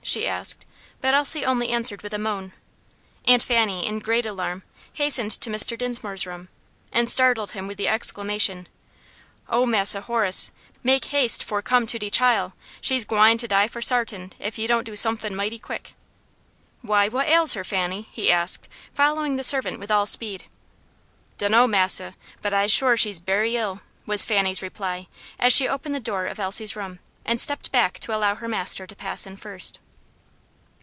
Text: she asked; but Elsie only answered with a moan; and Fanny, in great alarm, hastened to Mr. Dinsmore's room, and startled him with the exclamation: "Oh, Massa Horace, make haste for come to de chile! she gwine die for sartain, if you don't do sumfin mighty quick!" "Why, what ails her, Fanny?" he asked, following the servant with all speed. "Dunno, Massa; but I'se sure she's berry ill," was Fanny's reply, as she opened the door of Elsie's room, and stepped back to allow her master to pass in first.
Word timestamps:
she 0.03 0.27
asked; 0.27 0.65
but 0.99 1.13
Elsie 1.13 1.45
only 1.45 1.69
answered 1.69 2.01
with 2.01 2.13
a 2.13 2.17
moan; 2.17 2.51
and 3.23 3.41
Fanny, 3.41 3.85
in 3.85 3.99
great 3.99 4.25
alarm, 4.25 4.63
hastened 4.93 5.31
to 5.31 5.49
Mr. 5.49 5.77
Dinsmore's 5.77 6.25
room, 6.27 6.49
and 6.91 7.09
startled 7.09 7.51
him 7.51 7.65
with 7.67 7.77
the 7.77 7.87
exclamation: 7.87 8.67
"Oh, 9.47 9.65
Massa 9.65 10.01
Horace, 10.01 10.51
make 10.83 11.05
haste 11.05 11.43
for 11.43 11.61
come 11.61 11.85
to 11.87 11.99
de 11.99 12.09
chile! 12.09 12.51
she 12.81 12.99
gwine 13.05 13.37
die 13.37 13.67
for 13.69 13.81
sartain, 13.81 14.33
if 14.39 14.57
you 14.57 14.67
don't 14.67 14.83
do 14.83 14.93
sumfin 14.97 15.33
mighty 15.33 15.59
quick!" 15.59 15.93
"Why, 16.81 17.07
what 17.07 17.27
ails 17.27 17.53
her, 17.53 17.63
Fanny?" 17.63 18.09
he 18.11 18.29
asked, 18.31 18.67
following 18.93 19.35
the 19.37 19.43
servant 19.43 19.79
with 19.79 19.91
all 19.91 20.07
speed. 20.07 20.45
"Dunno, 21.37 21.67
Massa; 21.67 22.15
but 22.41 22.53
I'se 22.53 22.71
sure 22.71 22.97
she's 22.97 23.19
berry 23.19 23.55
ill," 23.55 23.79
was 24.07 24.25
Fanny's 24.25 24.61
reply, 24.63 25.07
as 25.39 25.53
she 25.53 25.69
opened 25.69 25.95
the 25.95 26.01
door 26.01 26.25
of 26.25 26.39
Elsie's 26.39 26.75
room, 26.75 26.99
and 27.23 27.39
stepped 27.39 27.71
back 27.71 27.97
to 27.99 28.13
allow 28.13 28.35
her 28.35 28.49
master 28.49 28.85
to 28.87 28.95
pass 28.95 29.25
in 29.27 29.37
first. 29.37 29.79